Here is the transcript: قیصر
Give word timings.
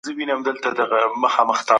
قیصر 0.03 1.65